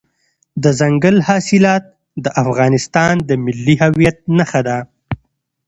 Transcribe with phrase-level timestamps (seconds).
[0.63, 1.83] دځنګل حاصلات
[2.23, 4.77] د افغانستان د ملي هویت نښه ده.